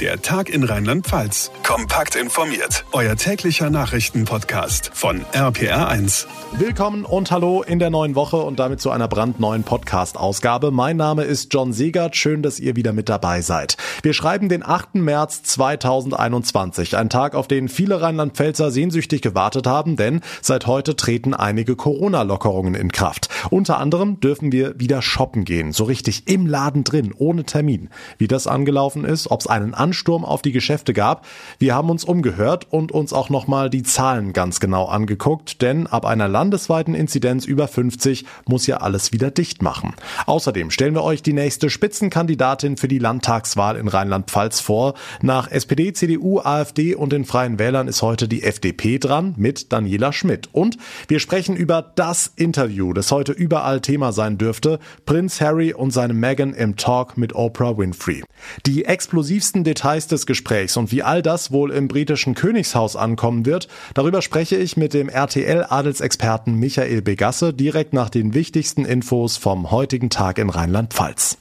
Der 0.00 0.20
Tag 0.20 0.48
in 0.50 0.64
Rheinland-Pfalz. 0.64 1.52
Kompakt 1.62 2.16
informiert. 2.16 2.84
Euer 2.90 3.14
täglicher 3.14 3.70
Nachrichtenpodcast 3.70 4.90
von 4.92 5.24
RPR1. 5.32 6.26
Willkommen 6.58 7.04
und 7.04 7.30
hallo 7.30 7.62
in 7.62 7.78
der 7.78 7.90
neuen 7.90 8.16
Woche 8.16 8.38
und 8.38 8.58
damit 8.58 8.80
zu 8.80 8.90
einer 8.90 9.06
brandneuen 9.06 9.62
Podcast-Ausgabe. 9.62 10.72
Mein 10.72 10.96
Name 10.96 11.22
ist 11.22 11.54
John 11.54 11.72
Segert. 11.72 12.16
Schön, 12.16 12.42
dass 12.42 12.58
ihr 12.58 12.74
wieder 12.74 12.92
mit 12.92 13.08
dabei 13.08 13.40
seid. 13.40 13.76
Wir 14.02 14.14
schreiben 14.14 14.48
den 14.48 14.66
8. 14.66 14.96
März 14.96 15.44
2021. 15.44 16.96
Ein 16.96 17.08
Tag, 17.08 17.36
auf 17.36 17.46
den 17.46 17.68
viele 17.68 18.00
Rheinland-Pfälzer 18.00 18.72
sehnsüchtig 18.72 19.22
gewartet 19.22 19.68
haben, 19.68 19.94
denn 19.94 20.22
seit 20.42 20.66
heute 20.66 20.96
treten 20.96 21.34
einige 21.34 21.76
Corona-Lockerungen 21.76 22.74
in 22.74 22.90
Kraft. 22.90 23.28
Unter 23.50 23.78
anderem 23.78 24.18
dürfen 24.18 24.50
wir 24.50 24.78
wieder 24.80 25.02
shoppen 25.02 25.44
gehen. 25.44 25.72
So 25.72 25.84
richtig 25.84 26.26
im 26.26 26.46
Laden 26.48 26.82
drin, 26.82 27.14
ohne 27.16 27.44
Termin. 27.44 27.90
Wie 28.18 28.26
das 28.26 28.48
angelaufen 28.48 29.04
ist, 29.04 29.30
ob 29.30 29.40
es 29.40 29.46
einen 29.46 29.74
Ansturm 29.84 30.24
auf 30.24 30.40
die 30.40 30.52
Geschäfte 30.52 30.94
gab. 30.94 31.26
Wir 31.58 31.74
haben 31.74 31.90
uns 31.90 32.04
umgehört 32.04 32.66
und 32.70 32.90
uns 32.90 33.12
auch 33.12 33.28
nochmal 33.28 33.68
die 33.68 33.82
Zahlen 33.82 34.32
ganz 34.32 34.58
genau 34.58 34.86
angeguckt, 34.86 35.60
denn 35.60 35.86
ab 35.86 36.06
einer 36.06 36.26
landesweiten 36.26 36.94
Inzidenz 36.94 37.44
über 37.44 37.68
50 37.68 38.24
muss 38.48 38.66
ja 38.66 38.78
alles 38.78 39.12
wieder 39.12 39.30
dicht 39.30 39.60
machen. 39.60 39.92
Außerdem 40.24 40.70
stellen 40.70 40.94
wir 40.94 41.02
euch 41.02 41.22
die 41.22 41.34
nächste 41.34 41.68
Spitzenkandidatin 41.68 42.78
für 42.78 42.88
die 42.88 42.98
Landtagswahl 42.98 43.76
in 43.76 43.88
Rheinland-Pfalz 43.88 44.60
vor. 44.60 44.94
Nach 45.20 45.50
SPD, 45.50 45.92
CDU, 45.92 46.40
AfD 46.40 46.94
und 46.94 47.12
den 47.12 47.26
Freien 47.26 47.58
Wählern 47.58 47.86
ist 47.86 48.00
heute 48.00 48.26
die 48.26 48.42
FDP 48.42 48.98
dran 48.98 49.34
mit 49.36 49.70
Daniela 49.70 50.14
Schmidt. 50.14 50.48
Und 50.52 50.78
wir 51.08 51.20
sprechen 51.20 51.56
über 51.56 51.92
das 51.94 52.32
Interview, 52.36 52.94
das 52.94 53.12
heute 53.12 53.32
überall 53.32 53.82
Thema 53.82 54.12
sein 54.12 54.38
dürfte. 54.38 54.78
Prinz 55.04 55.42
Harry 55.42 55.74
und 55.74 55.90
seine 55.90 56.14
Meghan 56.14 56.54
im 56.54 56.76
Talk 56.76 57.18
mit 57.18 57.34
Oprah 57.34 57.76
Winfrey. 57.76 58.24
Die 58.64 58.86
explosivsten 58.86 59.64
Details 59.74 60.06
des 60.06 60.24
Gesprächs 60.24 60.76
und 60.76 60.92
wie 60.92 61.02
all 61.02 61.20
das 61.20 61.50
wohl 61.50 61.72
im 61.72 61.88
britischen 61.88 62.34
Königshaus 62.34 62.94
ankommen 62.94 63.44
wird, 63.44 63.66
darüber 63.92 64.22
spreche 64.22 64.56
ich 64.56 64.76
mit 64.76 64.94
dem 64.94 65.08
RTL-Adelsexperten 65.08 66.54
Michael 66.54 67.02
Begasse 67.02 67.52
direkt 67.52 67.92
nach 67.92 68.08
den 68.08 68.34
wichtigsten 68.34 68.84
Infos 68.84 69.36
vom 69.36 69.72
heutigen 69.72 70.10
Tag 70.10 70.38
in 70.38 70.48
Rheinland-Pfalz. 70.48 71.38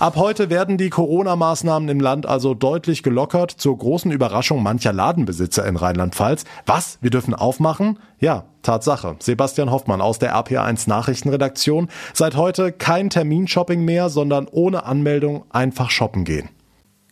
Ab 0.00 0.16
heute 0.16 0.50
werden 0.50 0.76
die 0.76 0.90
Corona-Maßnahmen 0.90 1.88
im 1.88 2.00
Land 2.00 2.26
also 2.26 2.54
deutlich 2.54 3.02
gelockert, 3.04 3.52
zur 3.52 3.78
großen 3.78 4.10
Überraschung 4.10 4.62
mancher 4.62 4.92
Ladenbesitzer 4.92 5.64
in 5.66 5.76
Rheinland-Pfalz. 5.76 6.44
Was? 6.66 6.98
Wir 7.00 7.10
dürfen 7.10 7.32
aufmachen? 7.32 7.98
Ja, 8.18 8.44
Tatsache. 8.62 9.16
Sebastian 9.20 9.70
Hoffmann 9.70 10.00
aus 10.00 10.18
der 10.18 10.34
RPA1 10.34 10.88
Nachrichtenredaktion. 10.88 11.88
Seit 12.12 12.34
heute 12.34 12.72
kein 12.72 13.08
Terminshopping 13.08 13.84
mehr, 13.84 14.08
sondern 14.08 14.48
ohne 14.50 14.84
Anmeldung 14.84 15.44
einfach 15.50 15.90
shoppen 15.90 16.24
gehen. 16.24 16.48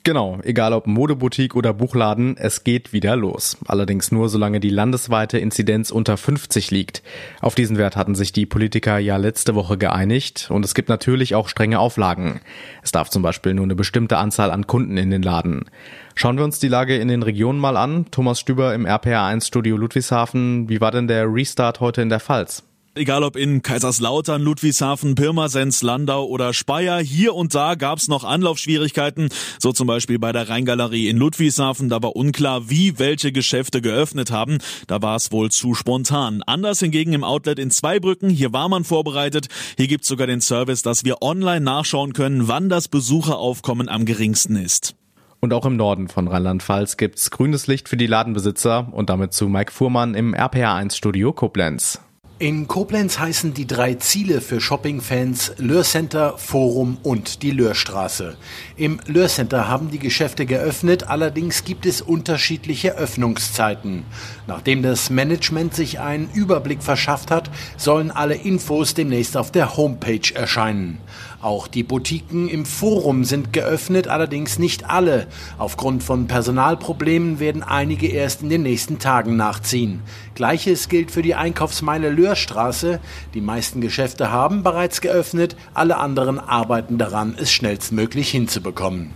Genau, 0.05 0.41
egal 0.43 0.73
ob 0.73 0.89
Modeboutique 0.89 1.55
oder 1.55 1.73
Buchladen, 1.73 2.37
es 2.37 2.65
geht 2.65 2.93
wieder 2.93 3.15
los. 3.15 3.57
Allerdings 3.69 4.11
nur 4.11 4.29
solange 4.29 4.59
die 4.59 4.69
landesweite 4.69 5.39
Inzidenz 5.39 5.93
unter 5.93 6.17
50 6.17 6.73
liegt. 6.73 7.05
Auf 7.41 7.55
diesen 7.55 7.79
Wert 7.79 7.95
hatten 7.95 8.17
sich 8.17 8.33
die 8.33 8.45
Politiker 8.45 8.99
ja 8.99 9.17
letzte 9.17 9.55
Woche 9.55 9.79
geeinigt 9.79 10.49
und 10.51 10.65
es 10.65 10.75
gibt 10.75 10.89
natürlich 10.89 11.37
auch 11.37 11.49
strenge 11.49 11.79
Auflagen. 11.79 12.41
Es 12.83 12.91
darf 12.91 13.11
zum 13.11 13.23
Beispiel 13.23 13.55
nur 13.55 13.65
eine 13.65 13.77
bestimmte 13.77 14.19
Anzahl 14.19 14.51
an 14.51 14.67
Kunden 14.67 14.97
in 14.97 15.11
den 15.11 15.23
Laden. 15.23 15.67
Schauen 16.17 16.37
wir 16.37 16.45
uns 16.45 16.59
die 16.59 16.67
Lage 16.67 16.97
in 16.97 17.07
den 17.07 17.23
Regionen 17.23 17.61
mal 17.61 17.77
an. 17.77 18.07
Thomas 18.11 18.41
Stüber 18.41 18.75
im 18.75 18.87
RPR1 18.87 19.47
Studio 19.47 19.77
Ludwigshafen. 19.77 20.69
Wie 20.69 20.81
war 20.81 20.91
denn 20.91 21.07
der 21.07 21.33
Restart 21.33 21.79
heute 21.79 22.03
in 22.03 22.09
der 22.09 22.19
Pfalz? 22.19 22.65
Egal 22.95 23.25
ob 23.25 23.37
in 23.37 23.63
Kaiserslautern, 23.63 24.43
Ludwigshafen, 24.43 25.15
Pirmasens, 25.15 25.83
Landau 25.83 26.27
oder 26.27 26.53
Speyer, 26.53 26.99
hier 26.99 27.35
und 27.35 27.55
da 27.55 27.75
gab's 27.75 28.07
noch 28.07 28.23
Anlaufschwierigkeiten, 28.23 29.31
so 29.59 29.73
zum 29.73 29.87
Beispiel 29.87 30.19
bei 30.19 30.31
der 30.33 30.51
Rheingalerie 30.51 31.09
in 31.09 31.17
Ludwigshafen, 31.17 31.89
da 31.89 32.03
war 32.03 32.15
unklar, 32.17 32.69
wie 32.69 32.99
welche 32.99 33.33
Geschäfte 33.33 33.81
geöffnet 33.81 34.31
haben, 34.31 34.59
da 34.89 35.01
war 35.01 35.17
es 35.17 35.33
wohl 35.33 35.51
zu 35.51 35.73
spontan. 35.73 36.43
Anders 36.43 36.81
hingegen 36.81 37.15
im 37.15 37.25
Outlet 37.25 37.59
in 37.59 37.71
Zweibrücken, 37.71 38.29
hier 38.29 38.53
war 38.53 38.69
man 38.69 38.85
vorbereitet, 38.85 39.47
hier 39.79 39.89
gibt's 39.89 40.09
sogar 40.09 40.27
den 40.27 40.43
Service, 40.43 40.83
dass 40.83 41.03
wir 41.03 41.23
online 41.23 41.63
nachschauen 41.63 42.13
können, 42.13 42.47
wann 42.47 42.69
das 42.69 42.89
Besucheraufkommen 42.89 43.89
am 43.89 44.05
geringsten 44.05 44.57
ist. 44.57 44.95
Und 45.41 45.55
auch 45.55 45.65
im 45.65 45.77
Norden 45.77 46.09
von 46.09 46.29
Rheinland-Pfalz 46.29 46.99
gibt's 46.99 47.31
grünes 47.31 47.67
Licht 47.69 47.89
für 47.89 47.97
die 47.97 48.07
Ladenbesitzer 48.07 48.93
und 48.93 49.09
damit 49.09 49.33
zu 49.33 49.49
Mike 49.49 49.73
Fuhrmann 49.73 50.15
im 50.15 50.35
RPA1 50.35 50.95
Studio 50.95 51.33
Koblenz. 51.33 51.99
In 52.39 52.67
Koblenz 52.67 53.21
heißen 53.21 53.55
die 53.55 53.69
drei 53.69 53.95
Ziele 53.95 54.41
für 54.41 54.61
Shoppingfans 54.61 55.53
Lörcenter, 55.59 56.37
Forum 56.39 56.99
und 57.05 57.43
die 57.43 57.53
Lörstraße. 57.53 58.37
Im 58.77 58.99
Lörcenter 59.07 59.69
haben 59.69 59.93
die 59.93 60.01
Geschäfte 60.01 60.45
geöffnet, 60.45 61.05
allerdings 61.05 61.63
gibt 61.63 61.87
es 61.87 62.01
unterschiedliche 62.01 62.97
Öffnungszeiten. 62.97 64.05
Nachdem 64.49 64.83
das 64.83 65.09
Management 65.09 65.75
sich 65.75 66.01
einen 66.01 66.31
Überblick 66.35 66.83
verschafft 66.83 67.31
hat, 67.31 67.49
sollen 67.77 68.11
alle 68.11 68.35
Infos 68.35 68.95
demnächst 68.95 69.37
auf 69.37 69.53
der 69.53 69.77
Homepage 69.77 70.35
erscheinen. 70.35 70.99
Auch 71.43 71.67
die 71.67 71.83
Boutiquen 71.83 72.49
im 72.49 72.65
Forum 72.65 73.25
sind 73.25 73.53
geöffnet, 73.53 74.07
allerdings 74.07 74.61
nicht 74.61 74.89
alle. 74.89 75.27
Aufgrund 75.59 76.05
von 76.05 76.29
Personalproblemen 76.29 77.41
werden 77.41 77.65
einige 77.65 78.07
erst 78.07 78.43
in 78.43 78.49
den 78.49 78.63
nächsten 78.63 79.01
Tagen 79.01 79.35
nachziehen. 79.35 80.03
Gleiches 80.37 80.89
gilt 80.89 81.11
für 81.11 81.23
die 81.23 81.35
Einkaufsmeile 81.35 82.11
Löhrstraße. 82.11 83.01
Die 83.35 83.41
meisten 83.41 83.81
Geschäfte 83.81 84.31
haben 84.31 84.63
bereits 84.63 85.01
geöffnet, 85.01 85.57
alle 85.75 85.97
anderen 85.97 86.39
arbeiten 86.39 86.97
daran, 86.97 87.35
es 87.37 87.51
schnellstmöglich 87.51 88.31
hinzubekommen. 88.31 89.11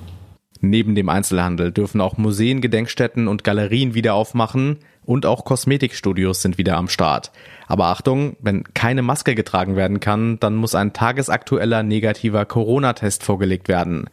Neben 0.60 0.96
dem 0.96 1.08
Einzelhandel 1.08 1.70
dürfen 1.70 2.00
auch 2.00 2.16
Museen, 2.16 2.60
Gedenkstätten 2.60 3.28
und 3.28 3.44
Galerien 3.44 3.94
wieder 3.94 4.14
aufmachen 4.14 4.78
und 5.06 5.24
auch 5.24 5.44
Kosmetikstudios 5.44 6.42
sind 6.42 6.58
wieder 6.58 6.76
am 6.76 6.88
Start. 6.88 7.30
Aber 7.66 7.86
Achtung, 7.86 8.36
wenn 8.40 8.64
keine 8.74 9.02
Maske 9.02 9.34
getragen 9.34 9.76
werden 9.76 10.00
kann, 10.00 10.38
dann 10.40 10.56
muss 10.56 10.74
ein 10.74 10.92
tagesaktueller 10.92 11.82
negativer 11.82 12.44
Corona-Test 12.44 13.22
vorgelegt 13.22 13.68
werden. 13.68 14.10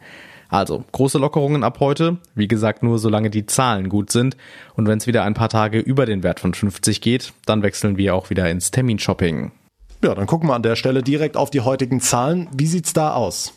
Also, 0.48 0.84
große 0.92 1.18
Lockerungen 1.18 1.64
ab 1.64 1.80
heute, 1.80 2.18
wie 2.34 2.46
gesagt 2.46 2.82
nur 2.82 2.98
solange 2.98 3.28
die 3.28 3.46
Zahlen 3.46 3.88
gut 3.88 4.10
sind 4.10 4.36
und 4.76 4.86
wenn 4.86 4.98
es 4.98 5.06
wieder 5.06 5.24
ein 5.24 5.34
paar 5.34 5.48
Tage 5.48 5.80
über 5.80 6.06
den 6.06 6.22
Wert 6.22 6.38
von 6.38 6.54
50 6.54 7.00
geht, 7.00 7.32
dann 7.44 7.62
wechseln 7.62 7.96
wir 7.96 8.14
auch 8.14 8.30
wieder 8.30 8.48
ins 8.48 8.70
Terminshopping. 8.70 9.50
Ja, 10.04 10.14
dann 10.14 10.26
gucken 10.26 10.48
wir 10.48 10.54
an 10.54 10.62
der 10.62 10.76
Stelle 10.76 11.02
direkt 11.02 11.36
auf 11.36 11.50
die 11.50 11.62
heutigen 11.62 12.00
Zahlen. 12.00 12.48
Wie 12.56 12.66
sieht's 12.66 12.92
da 12.92 13.14
aus? 13.14 13.54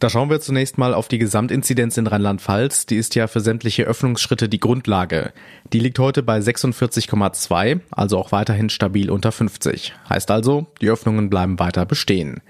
Da 0.00 0.10
schauen 0.10 0.28
wir 0.28 0.40
zunächst 0.40 0.76
mal 0.76 0.92
auf 0.92 1.08
die 1.08 1.18
Gesamtinzidenz 1.18 1.96
in 1.96 2.06
Rheinland-Pfalz. 2.06 2.86
Die 2.86 2.96
ist 2.96 3.14
ja 3.14 3.26
für 3.26 3.40
sämtliche 3.40 3.84
Öffnungsschritte 3.84 4.48
die 4.48 4.60
Grundlage. 4.60 5.32
Die 5.72 5.78
liegt 5.78 5.98
heute 5.98 6.22
bei 6.22 6.38
46,2, 6.38 7.80
also 7.90 8.18
auch 8.18 8.32
weiterhin 8.32 8.70
stabil 8.70 9.10
unter 9.10 9.30
50. 9.30 9.94
Heißt 10.08 10.30
also, 10.30 10.66
die 10.80 10.90
Öffnungen 10.90 11.30
bleiben 11.30 11.58
weiter 11.58 11.86
bestehen. 11.86 12.40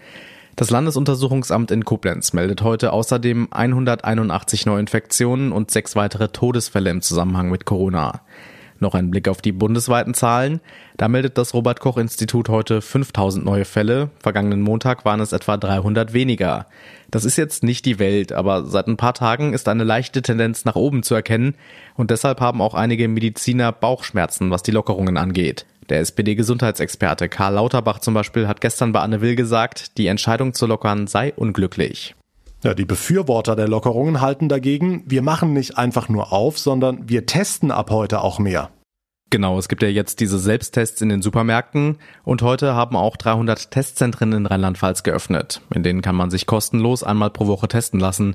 Das 0.56 0.70
Landesuntersuchungsamt 0.70 1.70
in 1.70 1.84
Koblenz 1.84 2.32
meldet 2.32 2.62
heute 2.62 2.92
außerdem 2.92 3.48
181 3.50 4.66
Neuinfektionen 4.66 5.50
und 5.52 5.70
sechs 5.70 5.96
weitere 5.96 6.28
Todesfälle 6.28 6.90
im 6.90 7.02
Zusammenhang 7.02 7.50
mit 7.50 7.64
Corona. 7.64 8.22
Noch 8.84 8.94
ein 8.94 9.10
Blick 9.10 9.28
auf 9.28 9.40
die 9.40 9.52
bundesweiten 9.52 10.12
Zahlen. 10.12 10.60
Da 10.98 11.08
meldet 11.08 11.38
das 11.38 11.54
Robert 11.54 11.80
Koch 11.80 11.96
Institut 11.96 12.50
heute 12.50 12.82
5000 12.82 13.42
neue 13.42 13.64
Fälle. 13.64 14.10
Vergangenen 14.18 14.60
Montag 14.60 15.06
waren 15.06 15.20
es 15.20 15.32
etwa 15.32 15.56
300 15.56 16.12
weniger. 16.12 16.66
Das 17.10 17.24
ist 17.24 17.36
jetzt 17.38 17.62
nicht 17.62 17.86
die 17.86 17.98
Welt, 17.98 18.32
aber 18.32 18.66
seit 18.66 18.86
ein 18.86 18.98
paar 18.98 19.14
Tagen 19.14 19.54
ist 19.54 19.68
eine 19.68 19.84
leichte 19.84 20.20
Tendenz 20.20 20.66
nach 20.66 20.76
oben 20.76 21.02
zu 21.02 21.14
erkennen 21.14 21.54
und 21.96 22.10
deshalb 22.10 22.42
haben 22.42 22.60
auch 22.60 22.74
einige 22.74 23.08
Mediziner 23.08 23.72
Bauchschmerzen, 23.72 24.50
was 24.50 24.62
die 24.62 24.72
Lockerungen 24.72 25.16
angeht. 25.16 25.64
Der 25.88 26.00
SPD-Gesundheitsexperte 26.00 27.30
Karl 27.30 27.54
Lauterbach 27.54 28.00
zum 28.00 28.12
Beispiel 28.12 28.46
hat 28.46 28.60
gestern 28.60 28.92
bei 28.92 29.00
Anne 29.00 29.22
Will 29.22 29.34
gesagt, 29.34 29.96
die 29.96 30.08
Entscheidung 30.08 30.52
zu 30.52 30.66
lockern 30.66 31.06
sei 31.06 31.32
unglücklich. 31.32 32.14
Ja, 32.64 32.72
die 32.72 32.86
Befürworter 32.86 33.56
der 33.56 33.68
Lockerungen 33.68 34.22
halten 34.22 34.48
dagegen, 34.48 35.02
wir 35.04 35.20
machen 35.20 35.52
nicht 35.52 35.76
einfach 35.76 36.08
nur 36.08 36.32
auf, 36.32 36.58
sondern 36.58 37.10
wir 37.10 37.26
testen 37.26 37.70
ab 37.70 37.90
heute 37.90 38.22
auch 38.22 38.38
mehr. 38.38 38.70
Genau, 39.28 39.58
es 39.58 39.68
gibt 39.68 39.82
ja 39.82 39.88
jetzt 39.88 40.20
diese 40.20 40.38
Selbsttests 40.38 41.02
in 41.02 41.10
den 41.10 41.20
Supermärkten 41.20 41.98
und 42.22 42.40
heute 42.40 42.74
haben 42.74 42.96
auch 42.96 43.18
300 43.18 43.70
Testzentren 43.70 44.32
in 44.32 44.46
Rheinland-Pfalz 44.46 45.02
geöffnet. 45.02 45.60
In 45.74 45.82
denen 45.82 46.00
kann 46.00 46.16
man 46.16 46.30
sich 46.30 46.46
kostenlos 46.46 47.02
einmal 47.02 47.30
pro 47.30 47.46
Woche 47.48 47.68
testen 47.68 48.00
lassen. 48.00 48.34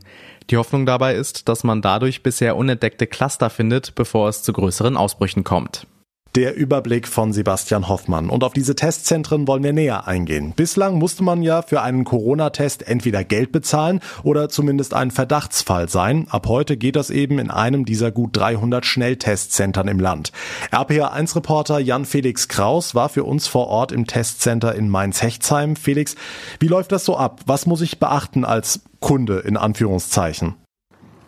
Die 0.52 0.58
Hoffnung 0.58 0.86
dabei 0.86 1.16
ist, 1.16 1.50
dass 1.50 1.64
man 1.64 1.82
dadurch 1.82 2.22
bisher 2.22 2.56
unentdeckte 2.56 3.08
Cluster 3.08 3.50
findet, 3.50 3.96
bevor 3.96 4.30
es 4.30 4.44
zu 4.44 4.54
größeren 4.54 4.96
Ausbrüchen 4.96 5.44
kommt. 5.44 5.88
Der 6.36 6.56
Überblick 6.56 7.08
von 7.08 7.34
Sebastian 7.34 7.88
Hoffmann. 7.88 8.30
Und 8.30 8.44
auf 8.44 8.54
diese 8.54 8.76
Testzentren 8.76 9.48
wollen 9.48 9.64
wir 9.64 9.74
näher 9.74 10.08
eingehen. 10.08 10.54
Bislang 10.56 11.00
musste 11.00 11.24
man 11.24 11.42
ja 11.42 11.64
für 11.64 11.82
einen 11.82 12.04
Corona-Test 12.04 12.88
entweder 12.88 13.24
Geld 13.24 13.52
bezahlen 13.52 14.00
oder 14.22 14.48
zumindest 14.48 14.94
ein 14.94 15.10
Verdachtsfall 15.10 15.90
sein. 15.90 16.28
Ab 16.30 16.48
heute 16.48 16.78
geht 16.78 16.96
das 16.96 17.10
eben 17.10 17.40
in 17.40 17.50
einem 17.50 17.84
dieser 17.84 18.12
gut 18.12 18.38
300 18.38 18.86
Schnelltestzentren 18.86 19.88
im 19.88 20.00
Land. 20.00 20.32
RPA1-Reporter 20.72 21.80
Jan-Felix 21.80 22.48
Kraus 22.48 22.94
war 22.94 23.10
für 23.10 23.24
uns 23.24 23.48
vor 23.48 23.68
Ort 23.68 23.92
im 23.92 24.06
Testcenter 24.06 24.76
in 24.76 24.88
Mainz-Hechtsheim. 24.88 25.76
Felix, 25.76 26.16
wie 26.60 26.68
läuft 26.68 26.92
das 26.92 27.06
so 27.06 27.18
ab? 27.18 27.42
Was 27.48 27.66
muss 27.66 27.82
ich 27.82 28.00
beachten 28.00 28.46
als 28.46 28.82
Kunde 29.00 29.40
in 29.40 29.58
Anführungszeichen? 29.58 30.56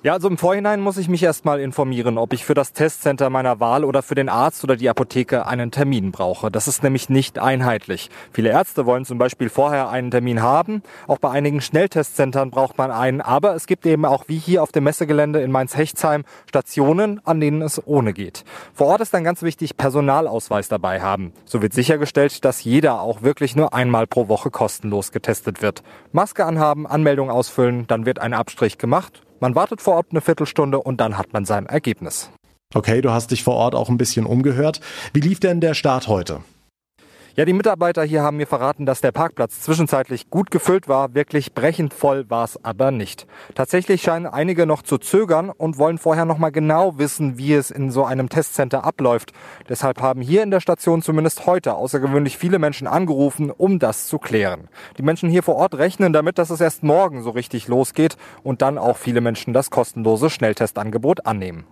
Ja, 0.03 0.13
also 0.13 0.27
im 0.29 0.39
Vorhinein 0.39 0.81
muss 0.81 0.97
ich 0.97 1.09
mich 1.09 1.21
erstmal 1.21 1.59
informieren, 1.59 2.17
ob 2.17 2.33
ich 2.33 2.43
für 2.43 2.55
das 2.55 2.73
Testcenter 2.73 3.29
meiner 3.29 3.59
Wahl 3.59 3.85
oder 3.85 4.01
für 4.01 4.15
den 4.15 4.29
Arzt 4.29 4.63
oder 4.63 4.75
die 4.75 4.89
Apotheke 4.89 5.45
einen 5.45 5.69
Termin 5.69 6.11
brauche. 6.11 6.49
Das 6.49 6.67
ist 6.67 6.81
nämlich 6.81 7.09
nicht 7.09 7.37
einheitlich. 7.37 8.09
Viele 8.33 8.49
Ärzte 8.49 8.87
wollen 8.87 9.05
zum 9.05 9.19
Beispiel 9.19 9.49
vorher 9.49 9.89
einen 9.89 10.09
Termin 10.09 10.41
haben. 10.41 10.81
Auch 11.05 11.19
bei 11.19 11.29
einigen 11.29 11.61
Schnelltestzentren 11.61 12.49
braucht 12.49 12.79
man 12.79 12.89
einen. 12.89 13.21
Aber 13.21 13.53
es 13.53 13.67
gibt 13.67 13.85
eben 13.85 14.03
auch 14.05 14.23
wie 14.25 14.39
hier 14.39 14.63
auf 14.63 14.71
dem 14.71 14.85
Messegelände 14.85 15.39
in 15.41 15.51
Mainz-Hechtsheim 15.51 16.23
Stationen, 16.49 17.21
an 17.23 17.39
denen 17.39 17.61
es 17.61 17.79
ohne 17.85 18.13
geht. 18.13 18.43
Vor 18.73 18.87
Ort 18.87 19.01
ist 19.01 19.13
dann 19.13 19.23
ganz 19.23 19.43
wichtig, 19.43 19.77
Personalausweis 19.77 20.67
dabei 20.67 21.01
haben. 21.01 21.31
So 21.45 21.61
wird 21.61 21.73
sichergestellt, 21.73 22.43
dass 22.43 22.63
jeder 22.63 23.01
auch 23.01 23.21
wirklich 23.21 23.55
nur 23.55 23.75
einmal 23.75 24.07
pro 24.07 24.27
Woche 24.29 24.49
kostenlos 24.49 25.11
getestet 25.11 25.61
wird. 25.61 25.83
Maske 26.11 26.43
anhaben, 26.43 26.87
Anmeldung 26.87 27.29
ausfüllen, 27.29 27.85
dann 27.85 28.07
wird 28.07 28.17
ein 28.17 28.33
Abstrich 28.33 28.79
gemacht 28.79 29.21
man 29.41 29.55
wartet 29.55 29.81
vor 29.81 29.95
Ort 29.95 30.07
eine 30.11 30.21
Viertelstunde 30.21 30.79
und 30.79 31.01
dann 31.01 31.17
hat 31.17 31.33
man 31.33 31.45
sein 31.45 31.65
Ergebnis. 31.65 32.31
Okay, 32.73 33.01
du 33.01 33.11
hast 33.11 33.31
dich 33.31 33.43
vor 33.43 33.55
Ort 33.55 33.75
auch 33.75 33.89
ein 33.89 33.97
bisschen 33.97 34.25
umgehört. 34.25 34.79
Wie 35.13 35.19
lief 35.19 35.41
denn 35.41 35.59
der 35.59 35.73
Start 35.73 36.07
heute? 36.07 36.41
Ja, 37.33 37.45
die 37.45 37.53
Mitarbeiter 37.53 38.03
hier 38.03 38.23
haben 38.23 38.35
mir 38.35 38.45
verraten, 38.45 38.85
dass 38.85 38.99
der 38.99 39.13
Parkplatz 39.13 39.61
zwischenzeitlich 39.61 40.29
gut 40.29 40.51
gefüllt 40.51 40.89
war. 40.89 41.15
Wirklich 41.15 41.53
brechend 41.53 41.93
voll 41.93 42.29
war 42.29 42.43
es 42.43 42.61
aber 42.65 42.91
nicht. 42.91 43.25
Tatsächlich 43.55 44.01
scheinen 44.01 44.25
einige 44.25 44.65
noch 44.65 44.81
zu 44.81 44.97
zögern 44.97 45.49
und 45.49 45.77
wollen 45.77 45.97
vorher 45.97 46.25
noch 46.25 46.37
mal 46.37 46.49
genau 46.49 46.97
wissen, 46.97 47.37
wie 47.37 47.53
es 47.53 47.71
in 47.71 47.89
so 47.89 48.03
einem 48.03 48.27
Testcenter 48.27 48.83
abläuft. 48.83 49.31
Deshalb 49.69 50.01
haben 50.01 50.19
hier 50.19 50.43
in 50.43 50.51
der 50.51 50.59
Station 50.59 51.01
zumindest 51.01 51.45
heute 51.45 51.75
außergewöhnlich 51.75 52.37
viele 52.37 52.59
Menschen 52.59 52.85
angerufen, 52.85 53.49
um 53.49 53.79
das 53.79 54.07
zu 54.07 54.19
klären. 54.19 54.67
Die 54.97 55.03
Menschen 55.03 55.29
hier 55.29 55.41
vor 55.41 55.55
Ort 55.55 55.75
rechnen 55.75 56.11
damit, 56.11 56.37
dass 56.37 56.49
es 56.49 56.59
erst 56.59 56.83
morgen 56.83 57.23
so 57.23 57.29
richtig 57.29 57.69
losgeht 57.69 58.17
und 58.43 58.61
dann 58.61 58.77
auch 58.77 58.97
viele 58.97 59.21
Menschen 59.21 59.53
das 59.53 59.69
kostenlose 59.69 60.29
Schnelltestangebot 60.29 61.25
annehmen. 61.25 61.63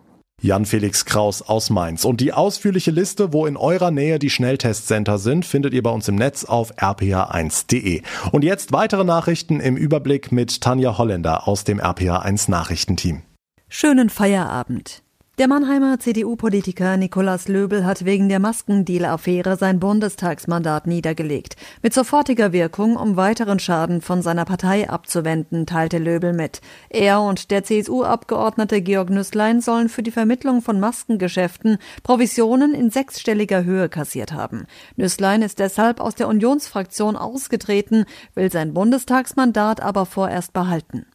Jan-Felix 0.42 1.06
Kraus 1.06 1.42
aus 1.42 1.70
Mainz. 1.70 2.06
Und 2.06 2.22
die 2.22 2.34
ausführliche 2.34 2.92
Liste, 2.92 3.34
wo 3.34 3.46
in 3.46 3.58
eurer 3.58 3.92
Nähe 3.92 4.20
die 4.20 4.30
Schnelltestcenter 4.30 5.18
sind, 5.18 5.46
findet 5.46 5.74
ihr 5.74 5.84
bei 5.84 5.90
uns 5.90 6.08
im 6.08 6.16
Netz 6.16 6.46
auf 6.46 6.78
rpa1.de. 6.78 8.02
Und 8.32 8.44
jetzt 8.44 8.72
weitere 8.72 9.04
Nachrichten 9.04 9.60
im 9.60 9.78
Überblick 9.78 10.32
mit 10.32 10.62
Tanja 10.62 10.98
Holländer 10.98 11.48
aus 11.48 11.64
dem 11.64 11.80
RPA1 11.80 12.50
Nachrichtenteam. 12.50 13.22
Schönen 13.68 14.10
Feierabend. 14.10 15.04
Der 15.40 15.48
Mannheimer 15.48 15.98
CDU-Politiker 16.00 16.98
Nikolaus 16.98 17.48
Löbel 17.48 17.86
hat 17.86 18.04
wegen 18.04 18.28
der 18.28 18.40
Maskendeal-Affäre 18.40 19.56
sein 19.56 19.80
Bundestagsmandat 19.80 20.86
niedergelegt. 20.86 21.56
Mit 21.82 21.94
sofortiger 21.94 22.52
Wirkung, 22.52 22.98
um 22.98 23.16
weiteren 23.16 23.58
Schaden 23.58 24.02
von 24.02 24.22
seiner 24.22 24.44
Partei 24.44 24.90
abzuwenden, 24.90 25.66
teilte 25.66 25.98
Löbel 25.98 26.34
mit. 26.34 26.60
Er 26.90 27.22
und 27.22 27.52
der 27.52 27.64
CSU-Abgeordnete 27.64 28.82
Georg 28.82 29.12
Nüßlein 29.12 29.62
sollen 29.62 29.88
für 29.88 30.04
die 30.04 30.12
Vermittlung 30.12 30.62
von 30.62 30.78
Maskengeschäften 30.82 31.78
Provisionen 32.04 32.74
in 32.74 32.90
sechsstelliger 32.90 33.64
Höhe 33.64 33.88
kassiert 33.88 34.34
haben. 34.34 34.66
Nüßlein 34.98 35.42
ist 35.42 35.60
deshalb 35.60 36.02
aus 36.02 36.16
der 36.16 36.28
Unionsfraktion 36.28 37.16
ausgetreten, 37.16 38.04
will 38.36 38.52
sein 38.52 38.74
Bundestagsmandat 38.74 39.80
aber 39.80 40.06
vorerst 40.06 40.52
behalten. 40.52 41.06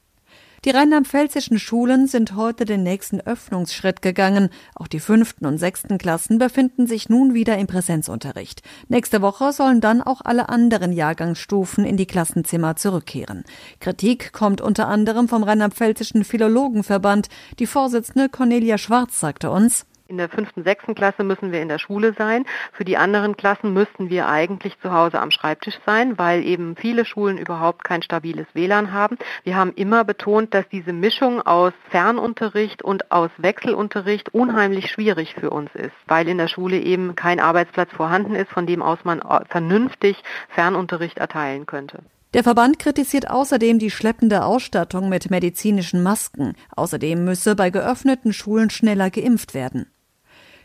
Die 0.65 0.71
rheinland-pfälzischen 0.71 1.59
Schulen 1.59 2.07
sind 2.07 2.37
heute 2.37 2.65
den 2.65 2.83
nächsten 2.83 3.21
Öffnungsschritt 3.21 4.01
gegangen. 4.01 4.49
Auch 4.75 4.89
die 4.89 4.99
fünften 4.99 5.45
und 5.45 5.59
sechsten 5.59 5.99
Klassen 5.99 6.39
befinden 6.39 6.87
sich 6.87 7.11
nun 7.11 7.35
wieder 7.35 7.59
im 7.59 7.67
Präsenzunterricht. 7.67 8.63
Nächste 8.89 9.21
Woche 9.21 9.53
sollen 9.53 9.83
dann 9.83 10.01
auch 10.01 10.23
alle 10.25 10.49
anderen 10.49 10.95
Jahrgangsstufen 10.95 11.85
in 11.85 11.99
die 11.99 12.07
Klassenzimmer 12.07 12.77
zurückkehren. 12.77 13.45
Kritik 13.79 14.33
kommt 14.33 14.63
unter 14.63 14.89
anderem 14.89 15.29
vom 15.29 15.43
rheinland-pfälzischen 15.43 16.25
Philologenverband. 16.25 17.29
Die 17.59 17.67
Vorsitzende 17.67 18.31
Cornelia 18.31 18.79
Schwarz 18.79 19.21
sagte 19.21 19.51
uns, 19.51 19.85
in 20.07 20.19
der 20.19 20.29
fünften, 20.29 20.65
sechsten 20.65 20.95
Klasse 20.95 21.25
müssen 21.25 21.51
wir 21.51 21.63
in 21.63 21.69
der 21.69 21.79
Schule 21.79 22.13
sein. 22.17 22.45
Für 22.73 22.85
die 22.85 22.97
anderen 22.97 23.37
Klassen 23.37 23.73
müssten 23.73 24.11
wir 24.11 24.29
eigentlich 24.29 24.79
zu 24.81 24.93
Hause 24.93 25.19
am 25.19 25.31
Schreibtisch 25.31 25.79
sein, 25.87 26.19
weil 26.19 26.45
eben 26.45 26.77
viele 26.77 27.05
Schulen 27.05 27.39
überhaupt 27.39 27.85
kein 27.85 28.03
stabiles 28.03 28.47
WLAN 28.53 28.93
haben. 28.93 29.17
Wir 29.45 29.57
haben 29.57 29.73
immer 29.75 30.05
betont, 30.05 30.53
dass 30.53 30.69
diese 30.69 30.93
Mischung 30.93 31.41
aus 31.41 31.73
Fernunterricht 31.89 32.83
und 32.83 33.11
aus 33.11 33.31
Wechselunterricht 33.39 34.35
unheimlich 34.35 34.91
schwierig 34.91 35.35
für 35.35 35.51
uns 35.51 35.75
ist, 35.75 35.95
weil 36.07 36.29
in 36.29 36.39
der 36.39 36.49
Schule 36.49 36.79
eben 36.79 37.17
kein 37.17 37.41
Arbeitsplatz 37.41 37.91
vorhanden 37.93 38.35
ist, 38.35 38.51
von 38.51 38.67
dem 38.67 38.83
aus 38.83 38.99
man 39.05 39.23
vernünftig 39.49 40.23
Fernunterricht 40.49 41.19
erteilen 41.19 41.67
könnte. 41.67 42.01
Der 42.35 42.43
Verband 42.43 42.81
kritisiert 42.81 43.31
außerdem 43.31 43.79
die 43.79 43.93
schleppende 43.93 44.45
Ausstattung 44.45 45.09
mit 45.09 45.31
medizinischen 45.31 46.03
Masken. 46.03 46.55
Außerdem 46.75 47.25
müsse 47.25 47.55
bei 47.55 47.71
geöffneten 47.71 48.33
Schulen 48.33 48.71
schneller 48.71 49.09
geimpft 49.09 49.55
werden. 49.55 49.87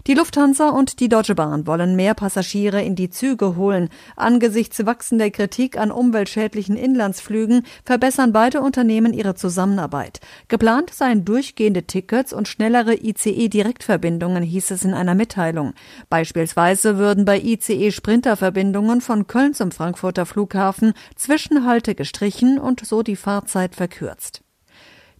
Die 0.07 0.13
Lufthansa 0.13 0.69
und 0.69 1.01
die 1.01 1.09
Deutsche 1.09 1.35
Bahn 1.35 1.67
wollen 1.67 1.95
mehr 1.95 2.13
Passagiere 2.13 2.81
in 2.81 2.95
die 2.95 3.09
Züge 3.09 3.57
holen. 3.57 3.89
Angesichts 4.15 4.85
wachsender 4.85 5.29
Kritik 5.29 5.77
an 5.77 5.91
umweltschädlichen 5.91 6.77
Inlandsflügen 6.77 7.63
verbessern 7.83 8.31
beide 8.31 8.61
Unternehmen 8.61 9.13
ihre 9.13 9.35
Zusammenarbeit. 9.35 10.21
Geplant 10.47 10.93
seien 10.93 11.25
durchgehende 11.25 11.83
Tickets 11.83 12.31
und 12.31 12.47
schnellere 12.47 12.95
ICE-Direktverbindungen, 12.95 14.41
hieß 14.41 14.71
es 14.71 14.85
in 14.85 14.93
einer 14.93 15.15
Mitteilung. 15.15 15.73
Beispielsweise 16.09 16.97
würden 16.97 17.25
bei 17.25 17.39
ICE 17.39 17.91
Sprinterverbindungen 17.91 19.01
von 19.01 19.27
Köln 19.27 19.53
zum 19.53 19.71
Frankfurter 19.71 20.25
Flughafen 20.25 20.93
Zwischenhalte 21.15 21.93
gestrichen 21.93 22.57
und 22.57 22.85
so 22.85 23.03
die 23.03 23.17
Fahrzeit 23.17 23.75
verkürzt. 23.75 24.41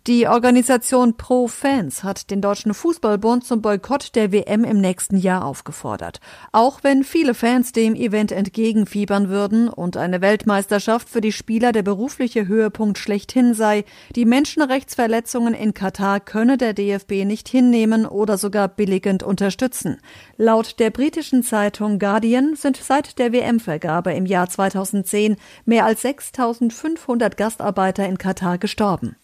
Die 0.10 0.28
Organisation 0.28 1.18
Pro 1.18 1.48
Fans 1.48 2.04
hat 2.04 2.32
den 2.32 2.42
Deutschen 2.42 2.74
Fußballbund 2.74 3.46
zum 3.46 3.62
Boykott 3.62 4.16
der 4.16 4.32
WM 4.32 4.64
im 4.64 4.82
nächsten 4.82 5.18
Jahr 5.18 5.46
aufgefordert. 5.46 6.20
Auch 6.52 6.80
wenn 6.82 7.04
viele 7.04 7.36
Fans 7.36 7.74
dem 7.74 7.94
Event 7.94 8.32
entgegenfiebern 8.32 9.30
würden 9.30 9.70
und 9.70 9.98
eine 9.98 10.20
Weltmeisterschaft 10.20 11.10
für 11.10 11.22
die 11.22 11.32
Spieler 11.32 11.74
der 11.74 11.84
berufliche 11.84 12.48
Höhepunkt 12.48 12.98
schlechthin 12.98 13.54
sei, 13.54 13.86
die 14.16 14.26
Menschenrechtsverletzungen 14.26 15.54
in 15.54 15.76
Katar 15.76 16.20
könne 16.20 16.58
der 16.58 16.74
DFB 16.74 17.24
nicht 17.24 17.48
hinnehmen 17.48 18.08
oder 18.08 18.40
sogar 18.40 18.68
billigend 18.68 19.22
unterstützen. 19.22 20.00
Laut 20.38 20.80
der 20.80 20.90
britischen 20.90 21.44
Zeitung 21.44 22.00
Guardian 22.00 22.56
sind 22.56 22.78
seit 22.78 23.20
der 23.20 23.32
WM-Vergabe 23.32 24.14
im 24.14 24.26
Jahr 24.26 24.50
2010 24.50 25.36
mehr 25.66 25.86
als 25.86 26.02
6500 26.02 27.38
Gastarbeiter 27.38 28.08
in 28.08 28.18
Katar 28.18 28.58
gestorben. 28.58 29.16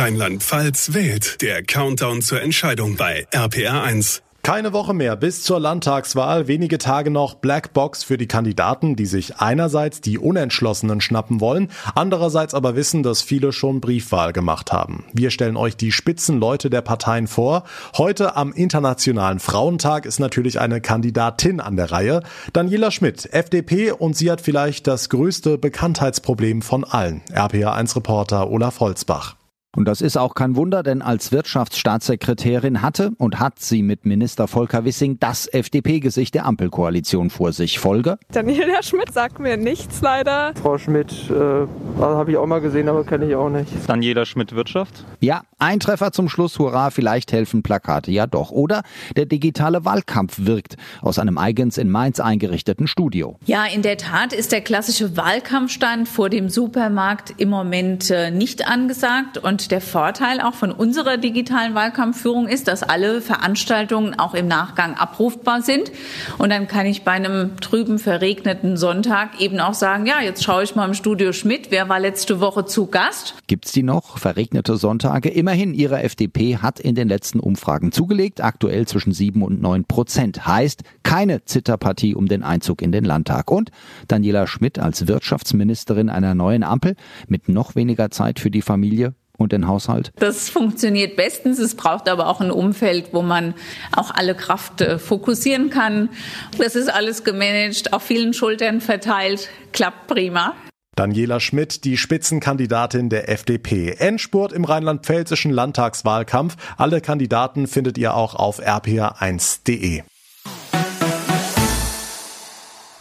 Rheinland-Pfalz 0.00 0.94
wählt. 0.94 1.42
Der 1.42 1.62
Countdown 1.62 2.22
zur 2.22 2.40
Entscheidung 2.40 2.96
bei 2.96 3.26
RPR1. 3.32 4.22
Keine 4.42 4.72
Woche 4.72 4.94
mehr 4.94 5.14
bis 5.14 5.42
zur 5.42 5.60
Landtagswahl, 5.60 6.48
wenige 6.48 6.78
Tage 6.78 7.10
noch 7.10 7.34
Blackbox 7.34 8.02
für 8.02 8.16
die 8.16 8.26
Kandidaten, 8.26 8.96
die 8.96 9.04
sich 9.04 9.36
einerseits 9.36 10.00
die 10.00 10.16
Unentschlossenen 10.16 11.02
schnappen 11.02 11.42
wollen, 11.42 11.68
andererseits 11.94 12.54
aber 12.54 12.76
wissen, 12.76 13.02
dass 13.02 13.20
viele 13.20 13.52
schon 13.52 13.82
Briefwahl 13.82 14.32
gemacht 14.32 14.72
haben. 14.72 15.04
Wir 15.12 15.28
stellen 15.28 15.58
euch 15.58 15.76
die 15.76 15.92
Spitzenleute 15.92 16.70
der 16.70 16.80
Parteien 16.80 17.26
vor. 17.26 17.64
Heute 17.98 18.36
am 18.36 18.54
Internationalen 18.54 19.38
Frauentag 19.38 20.06
ist 20.06 20.18
natürlich 20.18 20.58
eine 20.60 20.80
Kandidatin 20.80 21.60
an 21.60 21.76
der 21.76 21.92
Reihe, 21.92 22.22
Daniela 22.54 22.90
Schmidt, 22.90 23.28
FDP, 23.34 23.92
und 23.92 24.16
sie 24.16 24.30
hat 24.30 24.40
vielleicht 24.40 24.86
das 24.86 25.10
größte 25.10 25.58
Bekanntheitsproblem 25.58 26.62
von 26.62 26.84
allen. 26.84 27.20
RPA1-Reporter 27.34 28.50
Olaf 28.50 28.80
Holzbach. 28.80 29.36
Und 29.76 29.84
das 29.84 30.00
ist 30.00 30.16
auch 30.16 30.34
kein 30.34 30.56
Wunder, 30.56 30.82
denn 30.82 31.00
als 31.00 31.30
Wirtschaftsstaatssekretärin 31.30 32.82
hatte 32.82 33.12
und 33.18 33.38
hat 33.38 33.60
sie 33.60 33.82
mit 33.82 34.04
Minister 34.04 34.48
Volker 34.48 34.84
Wissing 34.84 35.18
das 35.20 35.46
FDP-Gesicht 35.46 36.34
der 36.34 36.44
Ampelkoalition 36.46 37.30
vor 37.30 37.52
sich. 37.52 37.78
Folge? 37.78 38.18
Daniela 38.32 38.82
Schmidt 38.82 39.12
sagt 39.12 39.38
mir 39.38 39.56
nichts 39.56 40.00
leider. 40.00 40.52
Frau 40.60 40.76
Schmidt 40.76 41.12
äh, 41.30 41.66
habe 42.00 42.32
ich 42.32 42.36
auch 42.36 42.46
mal 42.46 42.60
gesehen, 42.60 42.88
aber 42.88 43.04
kenne 43.04 43.28
ich 43.28 43.36
auch 43.36 43.48
nicht. 43.48 43.70
Daniela 43.86 44.26
Schmidt 44.26 44.56
Wirtschaft? 44.56 45.04
Ja, 45.20 45.42
ein 45.60 45.78
Treffer 45.78 46.10
zum 46.10 46.28
Schluss, 46.28 46.58
hurra, 46.58 46.90
vielleicht 46.90 47.32
helfen 47.32 47.62
Plakate 47.62 48.10
ja 48.10 48.26
doch. 48.26 48.50
Oder 48.50 48.82
der 49.14 49.26
digitale 49.26 49.84
Wahlkampf 49.84 50.38
wirkt 50.38 50.76
aus 51.00 51.20
einem 51.20 51.38
eigens 51.38 51.78
in 51.78 51.90
Mainz 51.90 52.18
eingerichteten 52.18 52.88
Studio. 52.88 53.38
Ja, 53.46 53.66
in 53.66 53.82
der 53.82 53.98
Tat 53.98 54.32
ist 54.32 54.50
der 54.50 54.62
klassische 54.62 55.16
Wahlkampfstand 55.16 56.08
vor 56.08 56.28
dem 56.28 56.48
Supermarkt 56.48 57.34
im 57.36 57.50
Moment 57.50 58.10
äh, 58.10 58.32
nicht 58.32 58.66
angesagt 58.66 59.38
und 59.38 59.59
Und 59.60 59.72
der 59.72 59.82
Vorteil 59.82 60.40
auch 60.40 60.54
von 60.54 60.72
unserer 60.72 61.18
digitalen 61.18 61.74
Wahlkampfführung 61.74 62.48
ist, 62.48 62.66
dass 62.66 62.82
alle 62.82 63.20
Veranstaltungen 63.20 64.18
auch 64.18 64.32
im 64.32 64.48
Nachgang 64.48 64.94
abrufbar 64.94 65.60
sind. 65.60 65.92
Und 66.38 66.48
dann 66.48 66.66
kann 66.66 66.86
ich 66.86 67.04
bei 67.04 67.10
einem 67.10 67.60
trüben, 67.60 67.98
verregneten 67.98 68.78
Sonntag 68.78 69.38
eben 69.38 69.60
auch 69.60 69.74
sagen, 69.74 70.06
ja, 70.06 70.22
jetzt 70.22 70.44
schaue 70.44 70.62
ich 70.62 70.76
mal 70.76 70.86
im 70.86 70.94
Studio 70.94 71.34
Schmidt, 71.34 71.70
wer 71.70 71.90
war 71.90 72.00
letzte 72.00 72.40
Woche 72.40 72.64
zu 72.64 72.86
Gast. 72.86 73.34
Gibt's 73.48 73.72
die 73.72 73.82
noch? 73.82 74.16
Verregnete 74.16 74.78
Sonntage? 74.78 75.28
Immerhin, 75.28 75.74
ihre 75.74 76.02
FDP 76.02 76.56
hat 76.56 76.80
in 76.80 76.94
den 76.94 77.08
letzten 77.08 77.38
Umfragen 77.38 77.92
zugelegt, 77.92 78.40
aktuell 78.40 78.88
zwischen 78.88 79.12
sieben 79.12 79.42
und 79.42 79.60
neun 79.60 79.84
Prozent. 79.84 80.46
Heißt, 80.46 80.84
keine 81.02 81.44
Zitterpartie 81.44 82.14
um 82.14 82.28
den 82.28 82.42
Einzug 82.42 82.80
in 82.80 82.92
den 82.92 83.04
Landtag. 83.04 83.50
Und 83.50 83.70
Daniela 84.08 84.46
Schmidt 84.46 84.78
als 84.78 85.06
Wirtschaftsministerin 85.06 86.08
einer 86.08 86.34
neuen 86.34 86.62
Ampel 86.62 86.96
mit 87.28 87.50
noch 87.50 87.74
weniger 87.74 88.10
Zeit 88.10 88.40
für 88.40 88.50
die 88.50 88.62
Familie 88.62 89.14
und 89.40 89.52
den 89.52 89.66
Haushalt? 89.66 90.12
Das 90.16 90.50
funktioniert 90.50 91.16
bestens. 91.16 91.58
Es 91.58 91.74
braucht 91.74 92.08
aber 92.08 92.28
auch 92.28 92.40
ein 92.40 92.50
Umfeld, 92.50 93.12
wo 93.12 93.22
man 93.22 93.54
auch 93.96 94.10
alle 94.10 94.34
Kraft 94.34 94.80
äh, 94.80 94.98
fokussieren 94.98 95.70
kann. 95.70 96.10
Das 96.58 96.76
ist 96.76 96.92
alles 96.92 97.24
gemanagt, 97.24 97.92
auf 97.92 98.02
vielen 98.02 98.34
Schultern 98.34 98.80
verteilt. 98.80 99.48
Klappt 99.72 100.06
prima. 100.06 100.54
Daniela 100.96 101.40
Schmidt, 101.40 101.84
die 101.84 101.96
Spitzenkandidatin 101.96 103.08
der 103.08 103.30
FDP. 103.30 103.92
Endspurt 103.92 104.52
im 104.52 104.64
rheinland-pfälzischen 104.64 105.50
Landtagswahlkampf. 105.50 106.56
Alle 106.76 107.00
Kandidaten 107.00 107.66
findet 107.66 107.96
ihr 107.96 108.14
auch 108.14 108.34
auf 108.34 108.60
rpa1.de. 108.60 110.02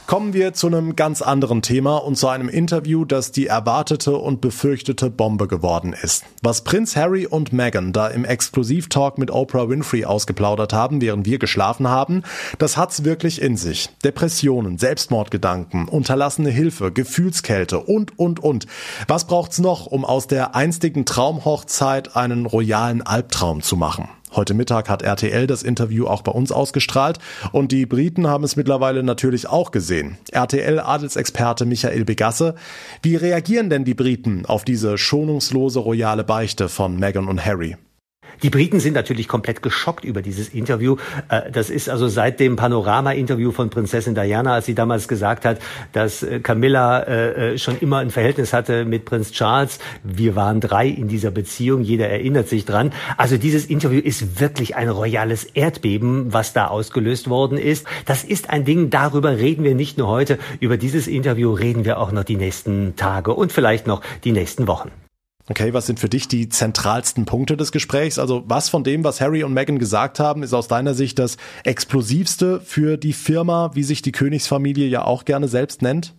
Kommen 0.10 0.34
wir 0.34 0.54
zu 0.54 0.66
einem 0.66 0.96
ganz 0.96 1.22
anderen 1.22 1.62
Thema 1.62 1.98
und 1.98 2.16
zu 2.16 2.30
einem 2.30 2.50
Interview, 2.50 3.06
das 3.06 3.32
die 3.32 3.46
erwartete 3.46 4.18
und 4.18 4.42
befürchtete 4.42 5.12
Bombe 5.12 5.48
geworden 5.48 5.94
ist. 5.94 6.26
Was 6.42 6.64
Prinz 6.64 6.96
Harry 6.96 7.28
und 7.28 7.54
Meghan 7.54 7.94
da 7.94 8.08
im 8.08 8.26
Exklusivtalk 8.26 9.20
mit 9.20 9.30
Oprah 9.30 9.70
Winfrey 9.70 10.06
ausgeplaudert 10.06 10.74
haben, 10.74 11.00
während 11.00 11.28
wir 11.28 11.38
geschlafen 11.38 11.90
haben, 11.90 12.24
das 12.58 12.76
hat's 12.76 13.04
wirklich 13.04 13.40
in 13.40 13.56
sich. 13.56 13.90
Depressionen, 14.04 14.80
Selbstmordgedanken, 14.80 15.88
unterlassene 15.88 16.50
Hilfe, 16.50 16.92
Gefühlskälte 16.92 17.80
und, 17.80 18.18
und, 18.18 18.40
und. 18.40 18.66
Was 19.08 19.28
braucht's 19.28 19.60
noch, 19.60 19.86
um 19.86 20.06
aus 20.06 20.26
der 20.26 20.56
einstigen 20.56 21.06
Traumhochzeit 21.06 22.16
einen 22.16 22.48
royalen 22.48 23.04
Albtraum 23.04 23.62
zu 23.62 23.76
machen? 23.76 24.10
Heute 24.32 24.54
Mittag 24.54 24.90
hat 24.90 25.02
RTL 25.02 25.48
das 25.48 25.64
Interview 25.64 26.06
auch 26.06 26.22
bei 26.22 26.32
uns 26.32 26.52
ausgestrahlt 26.52 27.18
und 27.52 27.72
die 27.72 27.86
Briten 27.86 28.28
haben 28.28 28.44
es 28.44 28.56
mittlerweile 28.56 29.02
natürlich 29.02 29.48
auch 29.48 29.72
gesehen. 29.72 30.18
RTL-Adelsexperte 30.32 31.66
Michael 31.66 32.06
Begasse. 32.06 32.56
Wie 33.02 33.16
reagieren 33.16 33.70
denn 33.70 33.86
die 33.86 33.96
Briten 33.96 34.46
auf 34.46 34.64
diese 34.64 34.98
schonungslose 34.98 35.80
royale 35.80 36.24
Beichte 36.24 36.70
von 36.70 36.98
Meghan 36.98 37.28
und 37.28 37.44
Harry? 37.44 37.76
Die 38.44 38.50
Briten 38.50 38.80
sind 38.80 38.94
natürlich 38.94 39.28
komplett 39.28 39.62
geschockt 39.62 40.06
über 40.06 40.22
dieses 40.22 40.50
Interview. 40.50 40.98
Äh, 41.30 41.52
das 41.52 41.70
ist 41.70 41.90
also 41.90 42.08
seit 42.08 42.40
dem 42.40 42.56
Panorama-Interview 42.56 43.52
von 43.52 43.70
Prinzessin 43.70 44.16
Diana, 44.16 44.54
als 44.56 44.66
sie 44.66 44.76
damals 44.76 45.08
gesagt 45.08 45.46
hat, 45.46 45.60
dass 45.94 46.24
äh, 46.24 46.40
Camilla 46.40 47.04
äh, 47.04 47.58
schon 47.58 47.78
immer 47.80 47.98
ein 47.98 48.12
Verhältnis 48.12 48.54
hatte 48.54 48.86
mit 48.86 49.06
Prinz 49.06 49.32
Charles. 49.32 49.80
Wir 50.04 50.36
waren 50.36 50.60
drei 50.60 50.88
in 50.88 51.08
dieser 51.08 51.32
Beziehung, 51.32 51.82
jeder 51.82 52.10
erinnert 52.10 52.48
sich 52.48 52.66
dran. 52.66 52.92
Also 53.18 53.38
dieses 53.38 53.66
Interview 53.66 54.00
ist 54.00 54.40
wirklich 54.40 54.76
ein 54.76 54.90
royales 54.90 55.44
Erdbeben, 55.44 56.32
was 56.34 56.54
da 56.54 56.68
ausgelöst 56.68 57.30
worden 57.30 57.58
ist. 57.58 57.86
Das 58.06 58.24
ist 58.24 58.50
ein 58.50 58.66
Ding, 58.66 58.90
darüber 58.90 59.38
reden 59.38 59.64
wir 59.64 59.76
nicht 59.76 59.98
nur 59.98 60.08
heute. 60.08 60.40
Über 60.60 60.78
dieses 60.78 61.08
Interview 61.08 61.52
reden 61.54 61.86
wir 61.86 62.00
auch 62.00 62.12
noch 62.12 62.24
die 62.24 62.38
nächsten 62.38 62.96
Tage 62.96 63.34
und 63.34 63.52
vielleicht 63.52 63.88
noch 63.88 64.02
die 64.24 64.32
nächsten 64.32 64.68
Wochen. 64.68 64.92
Okay, 65.50 65.74
was 65.74 65.88
sind 65.88 66.00
für 66.00 66.10
dich 66.10 66.28
die 66.28 66.48
zentralsten 66.48 67.26
Punkte 67.26 67.58
des 67.58 67.72
Gesprächs? 67.72 68.20
Also 68.20 68.44
was 68.46 68.70
von 68.70 68.84
dem, 68.84 69.04
was 69.04 69.20
Harry 69.20 69.44
und 69.44 69.52
Meghan 69.52 69.80
gesagt 69.80 70.20
haben, 70.20 70.44
ist 70.44 70.54
aus 70.54 70.68
deiner 70.68 70.94
Sicht 70.94 71.18
das 71.18 71.38
explosivste 71.64 72.62
für 72.62 72.98
die 72.98 73.14
Firma, 73.14 73.72
wie 73.74 73.82
sich 73.82 74.04
die 74.04 74.12
Königsfamilie 74.12 74.88
ja 74.88 75.06
auch 75.06 75.26
gerne 75.26 75.48
selbst 75.48 75.82
nennt? 75.82 76.14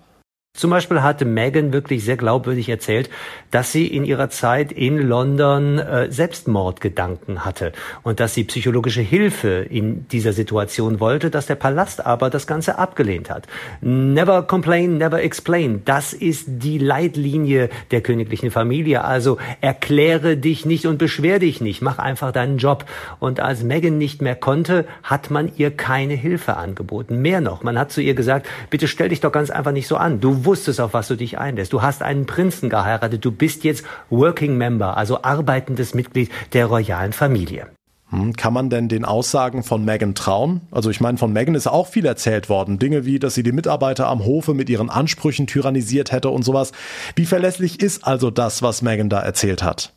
Zum 0.53 0.71
Beispiel 0.71 1.01
hatte 1.01 1.25
Meghan 1.25 1.73
wirklich 1.73 2.05
sehr 2.05 2.17
glaubwürdig 2.17 2.69
erzählt, 2.69 3.09
dass 3.53 3.71
sie 3.71 3.87
in 3.87 4.05
ihrer 4.05 4.31
Zeit 4.31 4.73
in 4.73 4.99
London 4.99 5.79
äh, 5.79 6.11
Selbstmordgedanken 6.11 7.45
hatte 7.45 7.73
und 8.03 8.19
dass 8.19 8.35
sie 8.35 8.43
psychologische 8.43 9.01
Hilfe 9.01 9.65
in 9.71 10.09
dieser 10.09 10.33
Situation 10.33 10.99
wollte, 10.99 11.31
dass 11.31 11.47
der 11.47 11.55
Palast 11.55 12.05
aber 12.05 12.31
das 12.31 12.49
Ganze 12.49 12.79
abgelehnt 12.79 13.31
hat. 13.31 13.47
Never 13.81 14.43
complain, 14.43 14.99
never 14.99 15.23
explain. 15.23 15.83
Das 15.85 16.13
ist 16.13 16.47
die 16.49 16.79
Leitlinie 16.79 17.71
der 17.93 18.01
königlichen 18.01 18.51
Familie. 18.51 19.05
Also 19.05 19.39
erkläre 19.61 20.37
dich 20.37 20.67
nicht 20.67 20.85
und 20.85 20.99
beschwer 20.99 21.39
dich 21.39 21.61
nicht. 21.61 21.81
Mach 21.81 21.99
einfach 21.99 22.33
deinen 22.33 22.59
Job. 22.59 22.87
Und 23.21 23.39
als 23.39 23.63
Meghan 23.63 23.99
nicht 23.99 24.21
mehr 24.21 24.35
konnte, 24.35 24.85
hat 25.05 25.31
man 25.31 25.53
ihr 25.57 25.71
keine 25.71 26.15
Hilfe 26.15 26.57
angeboten. 26.57 27.23
Mehr 27.23 27.41
noch, 27.41 27.63
man 27.63 27.79
hat 27.79 27.93
zu 27.93 28.03
ihr 28.03 28.15
gesagt, 28.15 28.49
bitte 28.69 28.89
stell 28.89 29.11
dich 29.11 29.21
doch 29.21 29.33
ganz 29.33 29.51
einfach 29.51 29.73
nicht 29.73 29.87
so 29.87 29.97
an. 29.97 30.21
Du 30.21 30.40
wusstest, 30.45 30.81
auf 30.81 30.95
was 30.95 31.09
du 31.09 31.17
dich 31.17 31.39
einlässt. 31.39 31.73
Du 31.73 31.83
hast 31.83 32.03
einen 32.03 32.27
Prinzen 32.27 32.69
geheiratet. 32.69 33.25
Du 33.25 33.33
bist 33.33 33.65
jetzt 33.65 33.85
Working 34.11 34.57
Member, 34.57 34.97
also 34.97 35.23
arbeitendes 35.23 35.95
Mitglied 35.95 36.31
der 36.53 36.67
royalen 36.67 37.13
Familie. 37.13 37.67
Hm, 38.11 38.35
kann 38.35 38.53
man 38.53 38.71
denn 38.71 38.89
den 38.89 39.05
Aussagen 39.05 39.63
von 39.63 39.85
Meghan 39.85 40.15
trauen? 40.15 40.63
Also 40.71 40.91
ich 40.91 41.01
meine, 41.01 41.19
von 41.19 41.33
Meghan 41.33 41.55
ist 41.55 41.69
auch 41.69 41.87
viel 41.87 42.05
erzählt 42.05 42.49
worden. 42.49 42.79
Dinge 42.79 43.05
wie, 43.05 43.19
dass 43.19 43.35
sie 43.35 43.43
die 43.43 43.53
Mitarbeiter 43.53 44.09
am 44.09 44.25
Hofe 44.25 44.53
mit 44.53 44.69
ihren 44.69 44.91
Ansprüchen 44.91 45.47
tyrannisiert 45.47 46.11
hätte 46.11 46.31
und 46.31 46.45
sowas. 46.45 46.73
Wie 47.15 47.27
verlässlich 47.27 47.81
ist 47.81 48.05
also 48.05 48.31
das, 48.31 48.63
was 48.63 48.83
Meghan 48.83 49.09
da 49.09 49.21
erzählt 49.21 49.63
hat? 49.63 49.93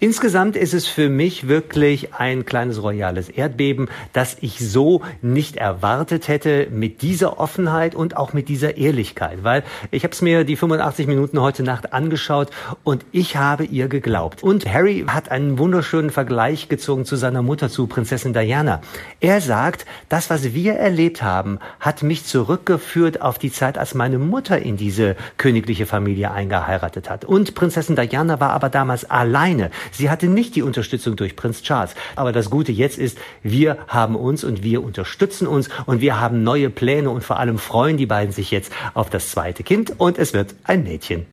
Insgesamt 0.00 0.56
ist 0.56 0.74
es 0.74 0.86
für 0.86 1.08
mich 1.08 1.48
wirklich 1.48 2.14
ein 2.14 2.44
kleines 2.44 2.82
royales 2.82 3.28
Erdbeben, 3.28 3.88
das 4.12 4.36
ich 4.40 4.58
so 4.58 5.02
nicht 5.22 5.56
erwartet 5.56 6.28
hätte 6.28 6.68
mit 6.70 7.02
dieser 7.02 7.38
Offenheit 7.38 7.94
und 7.94 8.16
auch 8.16 8.32
mit 8.32 8.48
dieser 8.48 8.76
Ehrlichkeit, 8.76 9.42
weil 9.42 9.64
ich 9.90 10.04
habe 10.04 10.12
es 10.12 10.22
mir 10.22 10.44
die 10.44 10.56
85 10.56 11.06
Minuten 11.06 11.40
heute 11.40 11.62
Nacht 11.62 11.92
angeschaut 11.92 12.50
und 12.84 13.04
ich 13.12 13.36
habe 13.36 13.64
ihr 13.64 13.88
geglaubt. 13.88 14.42
Und 14.42 14.72
Harry 14.72 15.04
hat 15.08 15.30
einen 15.30 15.58
wunderschönen 15.58 16.10
Vergleich 16.10 16.68
gezogen 16.68 17.04
zu 17.04 17.16
seiner 17.16 17.42
Mutter, 17.42 17.68
zu 17.68 17.86
Prinzessin 17.86 18.32
Diana. 18.32 18.80
Er 19.20 19.40
sagt, 19.40 19.86
das, 20.08 20.30
was 20.30 20.54
wir 20.54 20.74
erlebt 20.74 21.22
haben, 21.22 21.58
hat 21.80 22.02
mich 22.02 22.24
zurückgeführt 22.24 23.20
auf 23.20 23.38
die 23.38 23.52
Zeit, 23.52 23.78
als 23.78 23.94
meine 23.94 24.18
Mutter 24.18 24.58
in 24.58 24.76
diese 24.76 25.16
königliche 25.36 25.86
Familie 25.86 26.30
eingeheiratet 26.30 27.10
hat. 27.10 27.24
Und 27.24 27.54
Prinzessin 27.54 27.96
Diana 27.96 28.40
war 28.40 28.50
aber 28.50 28.68
damals 28.68 29.08
allein 29.10 29.57
alleine. 29.58 29.70
Sie 29.92 30.10
hatte 30.10 30.28
nicht 30.28 30.54
die 30.56 30.62
Unterstützung 30.62 31.16
durch 31.16 31.36
Prinz 31.36 31.62
Charles. 31.62 31.94
Aber 32.16 32.32
das 32.32 32.50
Gute 32.50 32.72
jetzt 32.72 32.98
ist, 32.98 33.18
wir 33.42 33.78
haben 33.88 34.16
uns 34.16 34.44
und 34.44 34.62
wir 34.62 34.82
unterstützen 34.82 35.46
uns 35.46 35.68
und 35.86 36.00
wir 36.00 36.20
haben 36.20 36.42
neue 36.42 36.70
Pläne 36.70 37.10
und 37.10 37.22
vor 37.22 37.38
allem 37.38 37.58
freuen 37.58 37.96
die 37.96 38.06
beiden 38.06 38.32
sich 38.32 38.50
jetzt 38.50 38.72
auf 38.94 39.10
das 39.10 39.30
zweite 39.30 39.62
Kind 39.62 39.94
und 39.98 40.18
es 40.18 40.32
wird 40.32 40.54
ein 40.64 40.82
Mädchen. 40.82 41.26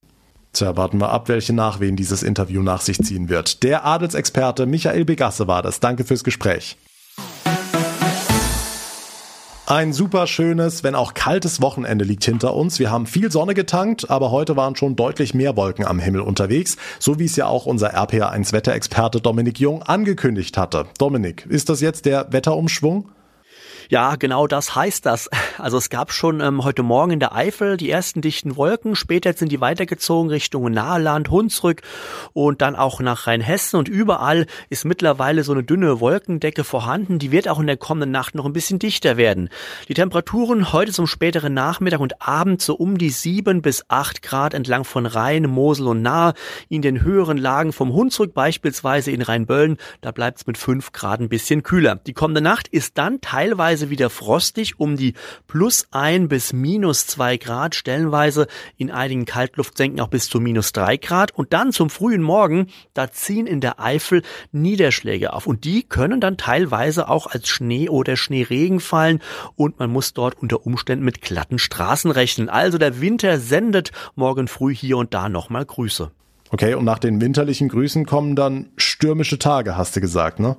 Tja, 0.53 0.77
warten 0.77 0.99
wir 1.01 1.09
ab, 1.09 1.27
welche 1.27 1.51
Nachwehen 1.51 1.97
dieses 1.97 2.23
Interview 2.23 2.61
nach 2.61 2.79
sich 2.79 2.97
ziehen 2.97 3.27
wird. 3.27 3.63
Der 3.63 3.85
Adelsexperte 3.85 4.65
Michael 4.65 5.03
Begasse 5.03 5.47
war 5.47 5.61
das. 5.61 5.81
Danke 5.81 6.05
fürs 6.05 6.23
Gespräch. 6.23 6.77
Ein 9.67 9.93
super 9.93 10.27
schönes, 10.27 10.83
wenn 10.83 10.93
auch 10.93 11.15
kaltes 11.15 11.59
Wochenende 11.59 12.05
liegt 12.05 12.23
hinter 12.23 12.53
uns. 12.53 12.77
Wir 12.77 12.91
haben 12.91 13.07
viel 13.07 13.31
Sonne 13.31 13.55
getankt, 13.55 14.11
aber 14.11 14.29
heute 14.29 14.55
waren 14.55 14.75
schon 14.75 14.95
deutlich 14.95 15.33
mehr 15.33 15.57
Wolken 15.57 15.87
am 15.87 15.97
Himmel 15.97 16.21
unterwegs, 16.21 16.77
so 16.99 17.17
wie 17.17 17.25
es 17.25 17.35
ja 17.35 17.47
auch 17.47 17.65
unser 17.65 17.95
RPA1 17.95 18.53
Wetterexperte 18.53 19.21
Dominik 19.21 19.59
Jung 19.59 19.81
angekündigt 19.81 20.55
hatte. 20.59 20.85
Dominik, 20.99 21.47
ist 21.47 21.69
das 21.69 21.81
jetzt 21.81 22.05
der 22.05 22.31
Wetterumschwung? 22.31 23.09
Ja, 23.89 24.15
genau 24.15 24.47
das 24.47 24.75
heißt 24.75 25.05
das. 25.05 25.29
Also 25.59 25.77
es 25.77 25.89
gab 25.89 26.11
schon 26.11 26.41
ähm, 26.41 26.63
heute 26.63 26.81
Morgen 26.81 27.11
in 27.11 27.19
der 27.19 27.35
Eifel 27.35 27.77
die 27.77 27.89
ersten 27.89 28.21
dichten 28.21 28.55
Wolken. 28.55 28.95
Später 28.95 29.33
sind 29.33 29.51
die 29.51 29.61
weitergezogen 29.61 30.31
Richtung 30.31 30.71
Naheland, 30.71 31.29
Hunsrück 31.29 31.83
und 32.33 32.61
dann 32.61 32.75
auch 32.75 32.99
nach 32.99 33.27
Rheinhessen. 33.27 33.77
Und 33.77 33.87
überall 33.87 34.47
ist 34.69 34.85
mittlerweile 34.85 35.43
so 35.43 35.51
eine 35.51 35.63
dünne 35.63 35.99
Wolkendecke 35.99 36.63
vorhanden. 36.63 37.19
Die 37.19 37.31
wird 37.31 37.47
auch 37.47 37.59
in 37.59 37.67
der 37.67 37.77
kommenden 37.77 38.09
Nacht 38.09 38.33
noch 38.33 38.45
ein 38.45 38.53
bisschen 38.53 38.79
dichter 38.79 39.17
werden. 39.17 39.49
Die 39.87 39.93
Temperaturen 39.93 40.73
heute 40.73 40.91
zum 40.91 41.05
späteren 41.05 41.53
Nachmittag 41.53 41.99
und 41.99 42.21
Abend 42.23 42.63
so 42.63 42.73
um 42.73 42.97
die 42.97 43.11
sieben 43.11 43.61
bis 43.61 43.85
acht 43.87 44.23
Grad 44.23 44.55
entlang 44.55 44.83
von 44.83 45.05
Rhein, 45.05 45.43
Mosel 45.43 45.87
und 45.87 46.01
Nahe. 46.01 46.33
In 46.69 46.81
den 46.81 47.03
höheren 47.03 47.37
Lagen 47.37 47.71
vom 47.71 47.93
Hunsrück 47.93 48.33
beispielsweise 48.33 49.11
in 49.11 49.21
Rheinböllen, 49.21 49.77
da 50.01 50.11
bleibt 50.11 50.39
es 50.39 50.47
mit 50.47 50.57
fünf 50.57 50.91
Grad 50.91 51.19
ein 51.19 51.29
bisschen 51.29 51.61
kühler. 51.61 51.97
Die 52.07 52.13
kommende 52.13 52.41
Nacht 52.41 52.67
ist 52.67 52.97
dann 52.97 53.21
teilweise 53.21 53.74
stellenweise 53.75 53.89
wieder 53.89 54.09
frostig 54.09 54.79
um 54.79 54.95
die 54.95 55.13
plus 55.47 55.87
ein 55.91 56.27
bis 56.29 56.53
minus 56.53 57.07
zwei 57.07 57.37
Grad, 57.37 57.75
stellenweise 57.75 58.47
in 58.77 58.89
einigen 58.89 59.25
Kaltluftsenken 59.25 59.99
auch 59.99 60.07
bis 60.07 60.29
zu 60.29 60.39
minus 60.39 60.71
drei 60.71 60.97
Grad. 60.97 61.31
Und 61.31 61.51
dann 61.51 61.71
zum 61.73 61.89
frühen 61.89 62.21
Morgen, 62.21 62.67
da 62.93 63.11
ziehen 63.11 63.47
in 63.47 63.59
der 63.59 63.79
Eifel 63.79 64.21
Niederschläge 64.53 65.33
auf. 65.33 65.45
Und 65.45 65.65
die 65.65 65.83
können 65.83 66.21
dann 66.21 66.37
teilweise 66.37 67.09
auch 67.09 67.27
als 67.27 67.49
Schnee 67.49 67.89
oder 67.89 68.15
Schneeregen 68.15 68.79
fallen. 68.79 69.19
Und 69.55 69.79
man 69.79 69.91
muss 69.91 70.13
dort 70.13 70.35
unter 70.41 70.65
Umständen 70.65 71.03
mit 71.03 71.21
glatten 71.21 71.59
Straßen 71.59 72.11
rechnen. 72.11 72.49
Also 72.49 72.77
der 72.77 73.01
Winter 73.01 73.39
sendet 73.39 73.91
morgen 74.15 74.47
früh 74.47 74.73
hier 74.73 74.97
und 74.97 75.13
da 75.13 75.27
nochmal 75.27 75.65
Grüße. 75.65 76.11
Okay, 76.51 76.75
und 76.75 76.85
nach 76.85 76.99
den 76.99 77.19
winterlichen 77.19 77.67
Grüßen 77.67 78.05
kommen 78.05 78.35
dann 78.35 78.69
stürmische 78.77 79.39
Tage, 79.39 79.75
hast 79.75 79.95
du 79.95 80.01
gesagt, 80.01 80.39
ne? 80.39 80.55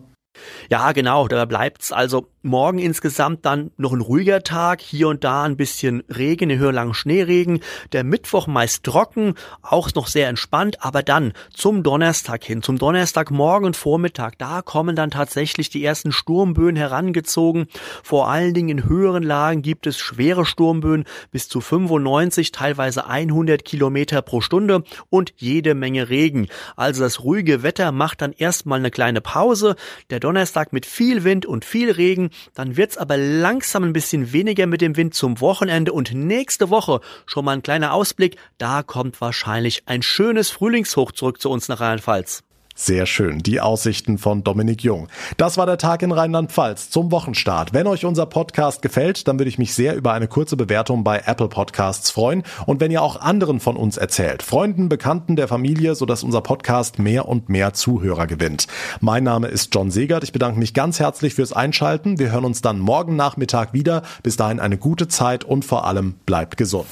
Ja, 0.71 0.93
genau, 0.93 1.29
da 1.29 1.45
bleibt's 1.45 1.93
also 1.93 2.29
morgen 2.47 2.79
insgesamt 2.79 3.45
dann 3.45 3.73
noch 3.77 3.93
ein 3.93 4.01
ruhiger 4.01 4.43
Tag, 4.43 4.81
hier 4.81 5.09
und 5.09 5.25
da 5.25 5.43
ein 5.43 5.57
bisschen 5.57 6.03
Regen, 6.09 6.51
eine 6.51 6.59
höherlangen 6.59 6.95
Schneeregen, 6.95 7.61
der 7.93 8.05
Mittwoch 8.05 8.47
meist 8.47 8.85
trocken, 8.85 9.35
auch 9.63 9.93
noch 9.95 10.07
sehr 10.07 10.29
entspannt, 10.29 10.79
aber 10.81 11.03
dann 11.03 11.33
zum 11.53 11.83
Donnerstag 11.83 12.45
hin, 12.45 12.63
zum 12.63 12.79
Donnerstagmorgen 12.79 13.67
und 13.67 13.77
Vormittag, 13.77 14.39
da 14.39 14.63
kommen 14.63 14.97
dann 14.97 15.11
tatsächlich 15.11 15.71
die 15.71 15.85
ersten 15.85 16.13
Sturmböen 16.13 16.77
herangezogen. 16.77 17.67
Vor 18.03 18.29
allen 18.29 18.55
Dingen 18.55 18.79
in 18.79 18.89
höheren 18.89 19.25
Lagen 19.25 19.63
gibt 19.63 19.87
es 19.87 19.99
schwere 19.99 20.47
Sturmböen 20.47 21.05
bis 21.33 21.49
zu 21.49 21.61
95, 21.61 22.53
teilweise 22.53 23.07
100 23.07 23.65
Kilometer 23.65 24.23
pro 24.23 24.41
Stunde 24.41 24.85
und 25.11 25.35
jede 25.37 25.75
Menge 25.75 26.09
Regen. 26.09 26.47
Also 26.77 27.03
das 27.03 27.25
ruhige 27.25 27.63
Wetter 27.63 27.91
macht 27.91 28.23
dann 28.23 28.33
erstmal 28.33 28.79
eine 28.79 28.91
kleine 28.91 29.21
Pause. 29.21 29.75
Der 30.11 30.21
Donnerstag 30.27 30.73
mit 30.73 30.87
viel 30.87 31.23
Wind 31.23 31.47
und 31.47 31.65
viel 31.65 31.89
Regen. 31.89 32.31
Dann 32.53 32.77
wird's 32.77 32.99
aber 32.99 33.17
langsam 33.17 33.85
ein 33.85 33.93
bisschen 33.93 34.33
weniger 34.33 34.67
mit 34.67 34.81
dem 34.81 34.97
Wind 34.97 35.15
zum 35.15 35.41
Wochenende 35.41 35.93
und 35.93 36.13
nächste 36.13 36.69
Woche 36.69 37.01
schon 37.27 37.45
mal 37.45 37.53
ein 37.53 37.63
kleiner 37.63 37.93
Ausblick. 37.93 38.37
Da 38.59 38.83
kommt 38.83 39.21
wahrscheinlich 39.21 39.85
ein 39.87 40.03
schönes 40.03 40.51
Frühlingshoch 40.51 41.13
zurück 41.13 41.41
zu 41.41 41.49
uns 41.49 41.69
nach 41.69 41.79
Rheinland-Pfalz. 41.79 42.46
Sehr 42.79 43.07
schön, 43.07 43.39
die 43.39 43.63
Aussichten 43.63 44.19
von 44.19 44.45
Dominik 44.45 44.85
Jung. 44.85 45.09
Das 45.39 45.57
war 45.57 45.65
der 45.65 45.79
Tag 45.79 46.03
in 46.03 46.13
Rheinland-Pfalz 46.13 46.91
zum 46.91 47.11
Wochenstart. 47.11 47.73
Wenn 47.73 47.87
euch 47.87 48.05
unser 48.05 48.27
Podcast 48.27 48.83
gefällt, 48.83 49.27
dann 49.27 49.39
würde 49.39 49.49
ich 49.49 49.57
mich 49.57 49.73
sehr 49.73 49.97
über 49.97 50.13
eine 50.13 50.29
kurze 50.29 50.59
Bewertung 50.59 51.03
bei 51.03 51.23
Apple 51.25 51.49
Podcasts 51.49 52.11
freuen 52.11 52.43
und 52.67 52.79
wenn 52.81 52.91
ihr 52.91 53.01
auch 53.01 53.19
anderen 53.19 53.61
von 53.61 53.77
uns 53.77 53.97
erzählt, 53.97 54.43
Freunden, 54.43 54.91
Bekannten 54.91 55.37
der 55.37 55.49
Familie, 55.49 55.95
sodass 55.95 56.23
unser 56.23 56.43
Podcast 56.43 56.99
mehr 56.99 57.27
und 57.27 57.49
mehr 57.49 57.73
Zuhörer 57.73 58.27
gewinnt. 58.27 58.67
Mein 59.01 59.25
Name 59.25 59.49
ist 59.49 59.75
John 59.75 59.91
Segert. 59.91 60.23
Ich 60.23 60.33
bedanke 60.33 60.59
mich 60.59 60.75
ganz 60.75 61.01
herzlich 61.01 61.35
fürs 61.35 61.55
Einschalten. 61.55 62.19
Wir 62.19 62.31
hören 62.31 62.45
uns 62.45 62.61
dann 62.61 62.79
morgen 62.79 63.17
Nachmittag 63.17 63.73
wieder. 63.73 64.03
Bis 64.23 64.37
dahin 64.37 64.61
eine 64.61 64.77
gute 64.77 65.09
Zeit 65.09 65.45
und 65.45 65.65
vor 65.65 65.87
allem 65.87 66.17
bleibt 66.27 66.59
gesund. 66.59 66.87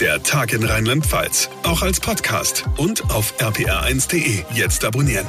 Der 0.00 0.22
Tag 0.22 0.54
in 0.54 0.64
Rheinland-Pfalz, 0.64 1.50
auch 1.62 1.82
als 1.82 2.00
Podcast 2.00 2.64
und 2.78 3.10
auf 3.10 3.34
rpr1.de. 3.38 4.44
Jetzt 4.54 4.82
abonnieren. 4.82 5.25